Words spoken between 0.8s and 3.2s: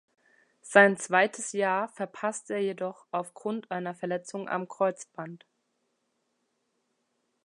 zweites Jahr verpasste er jedoch